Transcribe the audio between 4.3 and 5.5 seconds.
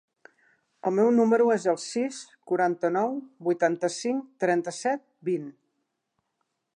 trenta-set, vint.